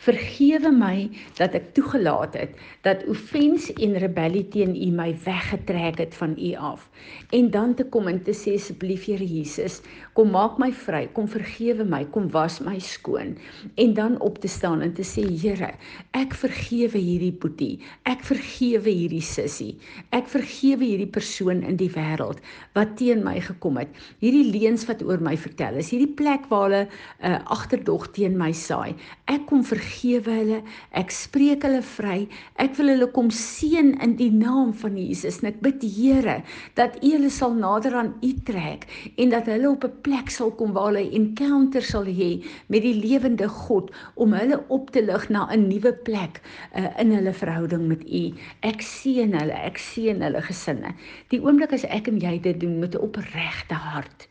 Vergewe 0.00 0.70
my 0.72 1.10
dat 1.36 1.52
ek 1.58 1.74
toegelaat 1.76 2.38
het 2.40 2.56
dat 2.86 3.04
offens 3.12 3.68
en 3.76 3.98
rebellie 4.00 4.46
teen 4.48 4.72
U 4.72 4.88
my 4.96 5.10
weggetrek 5.26 6.00
het 6.00 6.16
van 6.16 6.32
U 6.38 6.54
af. 6.56 6.88
En 7.36 7.50
dan 7.50 7.74
te 7.76 7.84
kom 7.84 8.08
en 8.08 8.22
te 8.24 8.32
sê 8.32 8.56
asseblief 8.56 9.04
Here 9.04 9.26
Jesus, 9.26 9.82
kom 10.16 10.32
maak 10.32 10.56
my 10.58 10.70
vry, 10.72 11.04
kom 11.12 11.28
vergewe 11.28 11.84
my, 11.84 12.06
kom 12.14 12.30
was 12.32 12.60
my 12.64 12.78
skoon 12.80 13.36
en 13.76 13.94
dan 13.94 14.16
op 14.24 14.40
te 14.40 14.48
staan 14.48 14.80
en 14.80 14.96
te 14.96 15.04
sê 15.04 15.26
Here, 15.28 15.74
ek 16.16 16.32
vergewe 16.40 16.96
hierdie 16.96 17.34
boetie. 17.36 17.82
Ek 18.08 18.24
vergewe 18.24 18.88
hierdie 18.88 19.22
sussie. 19.24 19.76
Ek 20.16 20.28
vergewe 20.32 20.86
hierdie 20.88 21.10
persoon 21.12 21.62
in 21.68 21.76
die 21.76 21.92
wêreld 21.92 22.40
wat 22.76 22.96
teen 22.96 23.22
my 23.24 23.36
gekom 23.44 23.76
het. 23.80 23.90
Hierdie 24.22 24.46
leuns 24.52 24.86
wat 24.88 25.02
oor 25.04 25.20
my 25.20 25.34
vertel 25.36 25.76
is, 25.80 25.90
hierdie 25.92 26.14
plek 26.16 26.46
waar 26.50 26.68
hulle 26.68 26.82
uh, 26.88 27.38
agterdog 27.52 28.08
teen 28.16 28.38
my 28.40 28.50
saai. 28.56 28.94
Ek 29.32 29.44
kom 29.50 29.64
vergewe 29.66 30.32
hulle. 30.38 30.60
Ek 30.96 31.12
spreek 31.12 31.66
hulle 31.66 31.82
vry. 31.84 32.22
Ek 32.62 32.76
wil 32.78 32.94
hulle 32.94 33.08
kom 33.12 33.28
seën 33.34 33.92
in 34.04 34.16
die 34.16 34.30
naam 34.32 34.72
van 34.82 34.96
Jesus. 34.96 35.40
En 35.42 35.50
ek 35.52 35.60
bid 35.64 35.84
Here 35.92 36.38
dat 36.78 36.96
U 37.02 37.10
hulle 37.10 37.30
sal 37.32 37.56
nader 37.58 37.96
aan 37.98 38.12
U 38.22 38.30
trek 38.46 38.86
en 39.20 39.32
dat 39.34 39.48
hulle 39.50 39.68
op 39.70 39.84
'n 39.84 40.00
plek 40.06 40.30
sal 40.30 40.52
kom 40.56 40.72
waar 40.72 40.92
hulle 40.92 41.10
encounter 41.12 41.82
sal 41.82 42.06
hê 42.06 42.42
met 42.68 42.82
die 42.82 42.94
lewende 42.94 43.48
God 43.48 43.90
om 44.14 44.32
hulle 44.32 44.62
op 44.68 44.90
te 44.92 45.02
lig 45.02 45.28
na 45.28 45.48
'n 45.50 45.68
nuwe 45.68 45.92
plek 45.92 46.40
uh, 46.76 46.88
in 46.98 47.12
hulle 47.12 47.32
verhouding 47.32 47.88
met 47.88 48.02
U. 48.06 48.24
Ek 48.62 48.80
seën 48.80 49.34
hulle. 49.34 49.52
Ek 49.52 49.78
seën 49.78 50.22
hulle 50.22 50.42
gesinne. 50.42 50.94
Die 51.28 51.40
oomblik 51.42 51.72
as 51.72 51.84
ek 51.84 52.08
en 52.08 52.20
jy 52.20 52.38
dit 52.40 52.61
doen 52.62 52.78
met 52.78 52.94
'n 52.94 53.04
opregte 53.08 53.74
hart. 53.74 54.28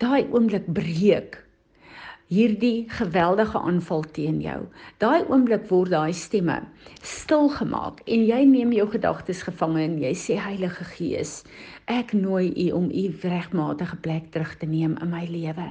Daai 0.00 0.26
oomblik 0.32 0.72
breek 0.72 1.46
hierdie 2.26 2.86
geweldige 2.90 3.58
aanval 3.58 4.02
teen 4.16 4.40
jou. 4.42 4.58
Daai 4.98 5.22
oomblik 5.30 5.68
word 5.70 5.92
daai 5.94 6.14
stemme 6.16 6.58
stil 7.06 7.48
gemaak 7.54 8.00
en 8.06 8.24
jy 8.26 8.40
neem 8.50 8.72
jou 8.74 8.88
gedagtes 8.90 9.44
gevange 9.46 9.84
en 9.84 9.94
jy 10.02 10.10
sê 10.18 10.38
Heilige 10.42 10.84
Gees, 10.96 11.44
ek 11.86 12.16
nooi 12.18 12.50
U 12.66 12.66
om 12.80 12.88
U 12.90 13.04
regmatige 13.22 14.00
plek 14.02 14.32
terug 14.34 14.56
te 14.58 14.66
neem 14.66 14.96
in 15.02 15.12
my 15.12 15.22
lewe 15.30 15.70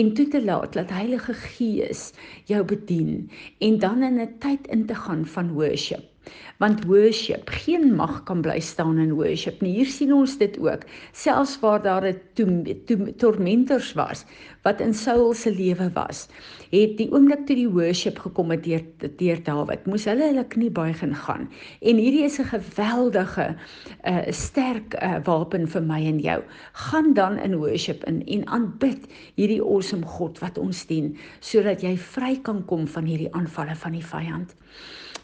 en 0.00 0.14
toe 0.16 0.26
te 0.32 0.40
laat 0.40 0.72
dat 0.72 0.94
Heilige 0.94 1.36
Gees 1.36 2.12
jou 2.48 2.64
bedien 2.64 3.28
en 3.60 3.78
dan 3.78 4.02
in 4.02 4.20
'n 4.20 4.38
tyd 4.40 4.66
in 4.72 4.86
te 4.86 4.94
gaan 4.94 5.26
van 5.26 5.52
worship 5.52 6.13
want 6.62 6.84
worship 6.86 7.50
geen 7.50 7.94
mag 7.94 8.22
kan 8.28 8.42
bly 8.42 8.60
staan 8.60 8.98
in 8.98 9.14
worship 9.18 9.60
nie. 9.60 9.74
Hier 9.80 9.90
sien 9.90 10.12
ons 10.14 10.38
dit 10.38 10.58
ook. 10.58 10.84
Selfs 11.12 11.58
waar 11.60 11.82
daar 11.82 12.06
'n 12.06 13.14
tormentors 13.16 13.92
was 13.92 14.24
wat 14.62 14.80
in 14.80 14.94
Saul 14.94 15.34
se 15.34 15.50
lewe 15.50 15.90
was 15.92 16.28
het 16.70 16.96
die 16.98 17.10
oomblik 17.12 17.44
toe 17.46 17.56
die 17.56 17.68
worship 17.68 18.18
gekom 18.18 18.50
het 18.50 18.64
deur 18.64 18.82
deur 19.20 19.42
Dawid 19.44 19.86
moes 19.86 20.06
hulle 20.08 20.24
hulle 20.30 20.44
knie 20.48 20.70
buig 20.70 21.02
en 21.02 21.14
gaan. 21.14 21.48
En 21.80 21.96
hierdie 21.96 22.24
is 22.24 22.38
'n 22.38 22.48
geweldige 22.50 23.56
uh, 24.04 24.18
sterk 24.30 24.94
uh, 25.02 25.18
wapen 25.24 25.68
vir 25.68 25.82
my 25.82 26.00
en 26.06 26.18
jou. 26.20 26.42
Gaan 26.72 27.12
dan 27.14 27.38
in 27.38 27.56
worship 27.56 28.04
in 28.04 28.22
en 28.26 28.46
aanbid 28.46 29.06
hierdie 29.34 29.62
awesome 29.62 30.06
God 30.06 30.38
wat 30.38 30.58
ons 30.58 30.86
dien 30.86 31.16
sodat 31.40 31.82
jy 31.82 31.96
vry 31.96 32.38
kan 32.42 32.64
kom 32.64 32.88
van 32.88 33.04
hierdie 33.04 33.32
aanvalle 33.32 33.76
van 33.76 33.92
die 33.92 34.06
vyand 34.06 34.54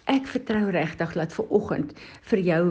ek 0.09 0.27
vertrou 0.27 0.71
regtig 0.71 1.13
dat 1.15 1.33
vir 1.33 1.47
oggend 1.55 1.93
vir 2.31 2.41
jou 2.47 2.63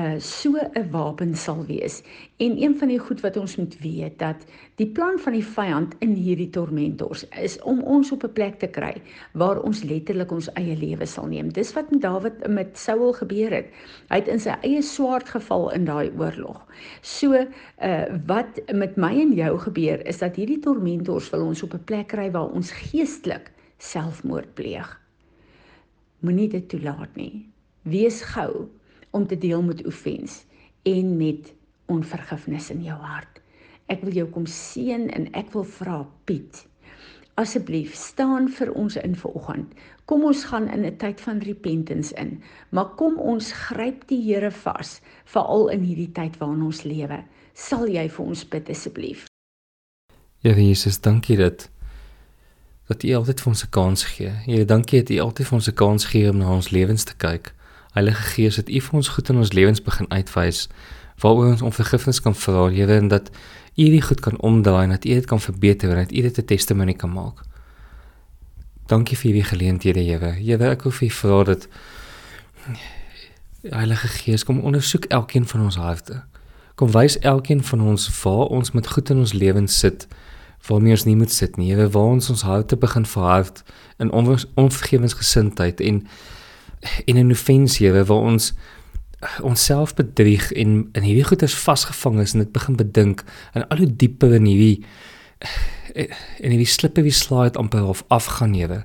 uh 0.00 0.14
so 0.20 0.56
'n 0.58 0.90
wapen 0.90 1.34
sal 1.34 1.64
wees. 1.66 2.02
En 2.38 2.62
een 2.62 2.78
van 2.78 2.88
die 2.88 2.98
goed 2.98 3.20
wat 3.20 3.36
ons 3.36 3.56
moet 3.56 3.76
weet 3.80 4.18
dat 4.18 4.36
die 4.76 4.86
plan 4.86 5.18
van 5.18 5.32
die 5.32 5.44
vyand 5.44 5.94
in 5.98 6.14
hierdie 6.14 6.50
tormentors 6.50 7.28
is 7.28 7.62
om 7.62 7.82
ons 7.82 8.12
op 8.12 8.24
'n 8.24 8.32
plek 8.32 8.58
te 8.58 8.66
kry 8.66 8.94
waar 9.32 9.62
ons 9.62 9.82
letterlik 9.82 10.32
ons 10.32 10.52
eie 10.52 10.76
lewe 10.76 11.06
sal 11.06 11.26
neem. 11.26 11.52
Dis 11.52 11.72
wat 11.72 11.90
met 11.90 12.00
Dawid 12.00 12.48
met 12.48 12.78
Saul 12.78 13.12
gebeur 13.12 13.50
het. 13.50 13.66
Hy 14.08 14.16
het 14.16 14.28
in 14.28 14.40
sy 14.40 14.54
eie 14.62 14.82
swaard 14.82 15.28
geval 15.28 15.70
in 15.72 15.84
daai 15.84 16.10
oorlog. 16.18 16.66
So 17.00 17.32
uh 17.34 18.04
wat 18.26 18.60
met 18.72 18.96
my 18.96 19.20
en 19.20 19.32
jou 19.32 19.58
gebeur 19.58 20.06
is 20.06 20.18
dat 20.18 20.36
hierdie 20.36 20.60
tormentors 20.60 21.30
wil 21.30 21.46
ons 21.46 21.62
op 21.62 21.74
'n 21.74 21.84
plek 21.84 22.08
kry 22.08 22.30
waar 22.30 22.50
ons 22.50 22.70
geestelik 22.70 23.50
selfmoord 23.78 24.54
pleeg 24.54 25.03
moenie 26.24 26.48
dit 26.48 26.68
toelaat 26.72 27.16
nie. 27.20 27.44
Wees 27.84 28.22
gou 28.34 28.68
om 29.12 29.26
te 29.28 29.38
deel 29.38 29.62
met 29.62 29.84
offens 29.86 30.42
en 30.88 31.16
met 31.20 31.52
onvergifnis 31.92 32.70
in 32.72 32.82
jou 32.82 32.96
hart. 32.98 33.40
Ek 33.92 34.00
wil 34.02 34.16
jou 34.16 34.28
kom 34.32 34.46
seën 34.48 35.10
en 35.12 35.28
ek 35.36 35.52
wil 35.52 35.68
vra 35.68 36.02
Piet 36.24 36.64
asseblief 37.40 37.94
staan 37.98 38.46
vir 38.48 38.70
ons 38.78 38.96
in 39.00 39.14
vanoggend. 39.18 39.72
Kom 40.06 40.24
ons 40.24 40.44
gaan 40.44 40.68
in 40.68 40.84
'n 40.84 40.96
tyd 40.96 41.20
van 41.20 41.38
repentance 41.38 42.14
in, 42.14 42.42
maar 42.70 42.94
kom 42.96 43.18
ons 43.18 43.52
gryp 43.52 44.06
die 44.08 44.22
Here 44.22 44.50
vas 44.50 45.00
veral 45.24 45.68
in 45.68 45.80
hierdie 45.80 46.12
tyd 46.12 46.38
waarin 46.38 46.62
ons 46.62 46.82
lewe. 46.82 47.24
Sal 47.54 47.88
jy 47.88 48.08
vir 48.08 48.26
ons 48.26 48.48
bid 48.48 48.68
asseblief? 48.68 49.26
Ja 50.38 50.52
Jesus, 50.54 51.00
dankie 51.00 51.36
dat 51.36 51.70
dat 52.86 53.02
U 53.02 53.14
altyd 53.14 53.40
vir 53.40 53.48
ons 53.48 53.64
'n 53.64 53.70
kans 53.70 54.04
gee. 54.04 54.32
Here, 54.44 54.64
dankie 54.64 55.00
dat 55.00 55.10
U 55.10 55.18
altyd 55.18 55.46
vir 55.46 55.54
ons 55.54 55.68
'n 55.68 55.74
kans 55.74 56.04
gee 56.04 56.30
om 56.30 56.36
na 56.36 56.48
ons 56.50 56.70
lewens 56.70 57.04
te 57.04 57.14
kyk. 57.16 57.54
Heilige 57.92 58.22
Gees, 58.22 58.56
dat 58.56 58.68
U 58.68 58.80
vir 58.80 58.94
ons 58.94 59.08
goed 59.08 59.28
in 59.28 59.36
ons 59.36 59.52
lewens 59.52 59.82
begin 59.82 60.10
uitwys 60.10 60.68
waaroor 61.18 61.50
ons 61.50 61.62
om 61.62 61.72
vergifnis 61.72 62.20
kan 62.20 62.34
vra, 62.34 62.68
Here, 62.68 62.96
en 62.96 63.08
dat 63.08 63.30
U 63.76 63.84
dit 63.90 64.04
goed 64.04 64.20
kan 64.20 64.40
omdraai 64.40 64.84
en 64.84 64.90
dat 64.90 65.04
U 65.04 65.08
dit 65.08 65.26
kan 65.26 65.40
verbeter 65.40 65.90
en 65.90 65.96
dat 65.96 66.12
U 66.12 66.20
dit 66.20 66.38
'n 66.38 66.44
testimonie 66.44 66.96
kan 66.96 67.12
maak. 67.12 67.40
Dankie 68.86 69.16
vir 69.16 69.32
hierdie 69.32 69.48
geleenthede, 69.48 70.00
Here. 70.00 70.32
Here, 70.32 70.70
ek 70.70 70.82
wil 70.82 70.92
vir 70.92 71.08
U 71.08 71.10
vra 71.10 71.44
dat 71.44 71.68
Heilige 73.62 74.08
Gees 74.08 74.44
kom 74.44 74.60
ondersoek 74.60 75.04
elkeen 75.04 75.46
van 75.46 75.60
ons 75.60 75.76
harte. 75.76 76.22
Kom 76.74 76.90
wys 76.90 77.18
elkeen 77.18 77.64
van 77.64 77.80
ons 77.80 78.22
waar 78.22 78.46
ons 78.46 78.70
met 78.70 78.86
goed 78.86 79.10
in 79.10 79.18
ons 79.18 79.32
lewens 79.32 79.78
sit 79.78 80.06
waarmee 80.68 80.90
ons 80.96 81.04
nie 81.04 81.16
moet 81.16 81.32
sit 81.32 81.56
nie. 81.56 81.72
Here, 81.72 81.88
waar 81.90 82.14
ons 82.16 82.30
ons 82.30 82.42
houte 82.42 82.76
begin 82.76 83.06
verhard 83.06 83.62
in 83.98 84.12
onvergewensgesindheid 84.54 85.80
en 85.80 86.06
en 87.04 87.16
in 87.16 87.30
offensie, 87.30 87.92
waar 87.92 88.20
ons 88.20 88.52
onsself 89.42 89.94
bedrieg 89.94 90.52
en 90.52 90.88
in 90.92 91.02
hierdie 91.02 91.24
goeters 91.24 91.54
vasgevang 91.54 92.20
is 92.20 92.32
en 92.32 92.38
dit 92.38 92.52
begin 92.52 92.76
bedink 92.76 93.24
en 93.52 93.68
al 93.68 93.76
hoe 93.76 93.96
dieper 93.96 94.34
in 94.34 94.44
hierdie 94.44 94.84
in 95.94 96.50
hierdie 96.50 96.68
slippe 96.68 97.04
wie 97.06 97.14
slide 97.14 97.58
amper 97.58 97.86
of 97.86 98.04
afgaan 98.08 98.54
Here. 98.54 98.84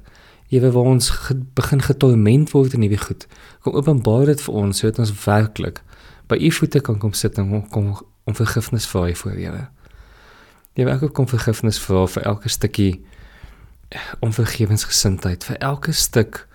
Here 0.50 0.72
waar 0.72 0.84
ons 0.96 1.10
ge, 1.10 1.36
begin 1.54 1.82
getorment 1.82 2.52
word 2.52 2.74
in 2.74 2.86
hierdie 2.86 3.02
goed. 3.02 3.28
Kom 3.66 3.76
openbaar 3.78 4.26
dit 4.30 4.42
vir 4.42 4.62
ons 4.64 4.80
sodat 4.80 5.00
ons 5.06 5.14
werklik 5.26 5.84
by 6.30 6.38
u 6.38 6.52
voete 6.54 6.82
kan 6.86 7.00
kom 7.02 7.14
sit 7.14 7.38
en 7.42 7.68
kom 7.74 7.94
om 8.24 8.36
vergifnis 8.38 8.88
vra 8.88 9.10
voor 9.14 9.38
Here. 9.38 9.68
Jy 10.74 10.86
wil 10.86 11.02
ook 11.02 11.14
kom 11.14 11.28
vergifnis 11.28 11.80
vra 11.80 12.06
vir 12.08 12.24
elke 12.24 12.50
stukkie 12.50 13.02
onvergewensgesindheid, 14.20 15.44
vir 15.44 15.58
elke 15.58 15.92
stuk 15.92 16.48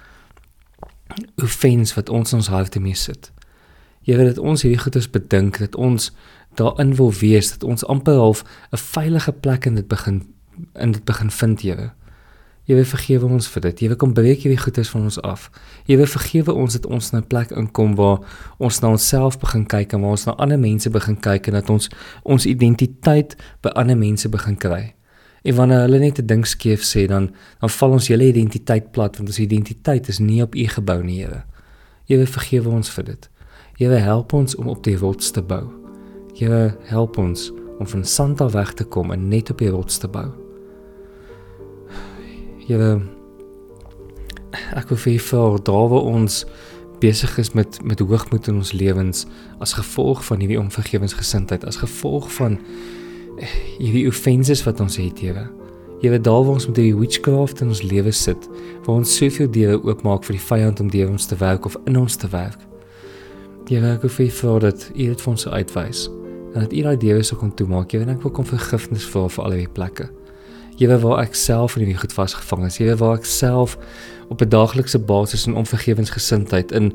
offense 1.43 1.95
wat 1.95 2.09
ons 2.09 2.33
ons 2.33 2.49
harte 2.49 2.81
mee 2.81 2.95
sit. 2.95 3.33
Weet 4.05 4.35
dat 4.35 4.39
ons 4.39 4.63
hierdie 4.63 4.81
goeders 4.81 5.11
bedink 5.11 5.59
dat 5.59 5.75
ons 5.75 6.13
daarin 6.55 6.95
wil 6.95 7.13
wees 7.19 7.51
dat 7.51 7.65
ons 7.65 7.87
amper 7.91 8.19
half 8.21 8.45
'n 8.71 8.77
veilige 8.77 9.33
plek 9.33 9.67
in 9.67 9.75
dit 9.75 9.89
begin 9.89 10.23
in 10.75 10.93
dit 10.93 11.05
begin 11.05 11.31
vind, 11.31 11.61
Here. 11.61 11.93
Jy 12.65 12.79
wil 12.79 12.87
vergewe 12.89 13.29
ons 13.29 13.47
vir 13.53 13.63
dit. 13.67 13.81
Jy 13.85 13.89
wil 13.93 13.99
kom 14.01 14.13
breek 14.17 14.41
hierdie 14.47 14.61
goeders 14.61 14.89
van 14.89 15.05
ons 15.05 15.19
af. 15.21 15.51
Jy 15.85 15.99
wil 16.01 16.09
vergewe 16.09 16.55
ons 16.57 16.73
dat 16.79 16.87
ons 16.87 17.11
na 17.13 17.19
'n 17.21 17.27
plek 17.29 17.51
inkom 17.51 17.95
waar 17.95 18.19
ons 18.59 18.81
na 18.81 18.89
onsself 18.89 19.39
begin 19.39 19.67
kyk 19.67 19.93
en 19.93 20.01
waar 20.01 20.17
ons 20.17 20.25
na 20.27 20.33
ander 20.33 20.59
mense 20.59 20.91
begin 20.91 21.17
kyk 21.21 21.47
en 21.49 21.53
dat 21.53 21.71
ons 21.71 21.91
ons 22.25 22.47
identiteit 22.47 23.37
by 23.61 23.69
ander 23.77 23.97
mense 23.97 24.29
begin 24.29 24.57
kry. 24.57 24.95
En 25.45 25.55
wanneer 25.55 25.81
hulle 25.81 25.99
net 25.99 26.19
'n 26.19 26.27
ding 26.27 26.47
skeef 26.47 26.83
sê, 26.83 27.07
dan 27.07 27.35
dan 27.61 27.71
val 27.71 27.91
ons 27.91 28.09
hele 28.09 28.25
identiteit 28.25 28.93
plat 28.93 29.17
want 29.17 29.29
ons 29.29 29.39
identiteit 29.39 30.09
is 30.09 30.19
nie 30.19 30.43
op 30.43 30.55
U 30.55 30.67
gebou 30.67 31.03
nie, 31.03 31.21
Here. 31.21 31.45
Jy 32.07 32.17
wil 32.17 32.27
vergewe 32.27 32.69
ons 32.69 32.91
vir 32.91 33.05
dit. 33.05 33.29
Here 33.79 33.99
help 33.99 34.33
ons 34.33 34.55
om 34.57 34.69
op 34.69 34.83
die 34.85 34.97
rots 34.97 35.31
te 35.31 35.43
bou. 35.43 35.71
Here 36.35 36.77
help 36.85 37.19
ons 37.19 37.53
om 37.79 37.87
van 37.87 38.05
sand 38.05 38.41
af 38.41 38.53
weg 38.53 38.75
te 38.75 38.85
kom 38.85 39.11
en 39.11 39.29
net 39.29 39.51
op 39.51 39.59
die 39.59 39.71
rots 39.71 39.99
te 39.99 40.09
bou. 40.09 40.44
Here 42.65 43.01
ek 44.79 44.89
wil 44.93 44.99
vir 45.03 45.19
vir 45.21 45.59
daar 45.67 45.89
waar 45.91 46.07
ons 46.09 46.45
besig 47.03 47.39
is 47.39 47.53
met 47.59 47.81
met 47.85 48.01
hoogmoed 48.01 48.49
in 48.49 48.61
ons 48.63 48.73
lewens 48.73 49.27
as 49.61 49.75
gevolg 49.77 50.23
van 50.25 50.41
hierdie 50.41 50.61
onvergewensgesindheid, 50.61 51.67
as 51.67 51.81
gevolg 51.83 52.31
van 52.39 52.59
hierdie 53.79 54.07
offenses 54.09 54.63
wat 54.65 54.81
ons 54.81 54.97
het, 54.97 55.19
Here. 55.21 55.49
Here, 56.01 56.21
daar 56.21 56.45
waar 56.45 56.59
ons 56.59 56.67
met 56.69 56.77
hierdie 56.77 56.99
witchcraft 56.99 57.61
in 57.65 57.73
ons 57.73 57.83
lewe 57.83 58.13
sit, 58.13 58.49
waar 58.85 59.01
ons 59.01 59.17
soveel 59.17 59.51
deure 59.51 59.81
oopmaak 59.83 60.25
vir 60.25 60.37
die 60.37 60.47
vyand 60.47 60.81
om 60.81 60.91
deur 60.93 61.11
ons 61.11 61.27
te 61.27 61.39
werk 61.41 61.67
of 61.67 61.77
in 61.89 61.97
ons 61.97 62.17
te 62.17 62.29
werk. 62.29 62.61
Here, 63.69 63.95
ek 63.95 64.05
wil 64.05 64.31
vra 64.41 64.59
dat 64.69 64.91
U 64.93 65.07
dit 65.07 65.25
vir 65.25 65.33
ons 65.33 65.47
uitwys 65.49 66.09
en 66.55 66.61
dat 66.63 66.73
U 66.73 66.83
daai 66.87 66.97
deure 67.01 67.25
sou 67.27 67.39
kon 67.41 67.55
toemaak. 67.57 67.97
Here, 67.97 68.07
ek 68.13 68.23
wil 68.23 68.35
kom 68.37 68.47
vergifnis 68.47 69.07
vra 69.09 69.27
vir 69.29 69.45
al 69.45 69.57
die 69.59 69.73
plekke. 69.73 70.11
Here, 70.79 70.99
waar 70.99 71.23
ek 71.23 71.35
self 71.39 71.77
in 71.77 71.85
hierdie 71.85 72.01
goed 72.01 72.13
vasgevang 72.13 72.65
is. 72.67 72.79
Here, 72.83 72.97
waar 72.97 73.19
ek 73.19 73.29
self 73.29 73.79
op 74.29 74.43
'n 74.43 74.49
daaglikse 74.49 74.99
basis 74.99 75.47
in 75.47 75.55
onvergewensgesindheid 75.55 76.73
in 76.73 76.93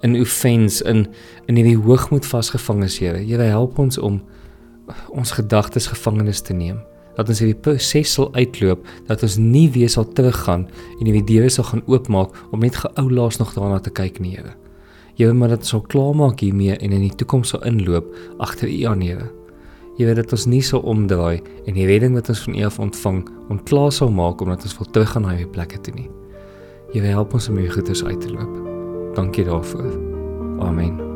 in 0.00 0.20
offense 0.20 0.84
in 0.84 1.06
in 1.46 1.56
hierdie 1.56 1.76
hoogmoed 1.76 2.26
vasgevang 2.26 2.84
is, 2.84 2.98
Here. 2.98 3.18
Here, 3.18 3.42
help 3.42 3.78
ons 3.78 3.98
om 3.98 4.22
ons 5.08 5.30
gedagtes 5.30 5.86
gevangenes 5.86 6.40
te 6.40 6.52
neem 6.52 6.80
dat 7.18 7.28
ons 7.28 7.40
hierdie 7.42 7.58
proses 7.58 8.12
sal 8.14 8.30
uitloop 8.34 8.86
dat 9.08 9.22
ons 9.26 9.36
nie 9.42 9.66
weer 9.74 9.90
sal 9.90 10.06
teruggaan 10.14 10.68
en 11.00 11.04
hierdie 11.04 11.26
deure 11.26 11.50
sal 11.50 11.66
gaan 11.70 11.82
oopmaak 11.90 12.36
om 12.54 12.62
net 12.62 12.78
geou 12.78 13.08
laas 13.10 13.40
nog 13.42 13.54
daarna 13.56 13.80
te 13.82 13.90
kyk 13.90 14.20
nie 14.22 14.36
Here. 14.36 14.54
Here 15.18 15.34
maar 15.34 15.48
dat 15.48 15.66
ons 15.66 15.74
sal 15.74 15.82
klaarmaak 15.90 16.40
hiermee 16.46 16.78
en 16.78 16.94
in 16.94 17.08
die 17.08 17.16
toekoms 17.18 17.54
sal 17.54 17.66
inloop 17.66 18.14
agter 18.38 18.70
U 18.70 18.82
aan 18.86 19.02
Here. 19.02 19.37
Here 19.98 20.14
dat 20.14 20.30
ons 20.32 20.46
nie 20.46 20.62
sal 20.62 20.84
omdraai 20.86 21.40
en 21.66 21.74
die 21.74 21.86
redding 21.88 22.14
wat 22.14 22.30
ons 22.30 22.44
van 22.46 22.54
U 22.54 22.62
af 22.68 22.78
ontvang 22.78 23.18
ontklaar 23.50 23.90
sal 23.92 24.14
maak 24.14 24.44
omdat 24.44 24.62
ons 24.68 24.78
wil 24.78 24.90
teruggaan 24.94 25.26
na 25.26 25.34
hierdie 25.34 25.50
plekke 25.56 25.82
toe 25.82 25.96
nie. 25.98 26.06
Here 26.94 27.10
help 27.18 27.34
ons 27.34 27.50
om 27.50 27.58
hierdie 27.58 27.74
goeders 27.74 28.04
uit 28.06 28.20
te 28.22 28.30
loop. 28.30 28.54
Dankie 29.18 29.44
daarvoor. 29.50 29.92
Amen. 30.62 31.07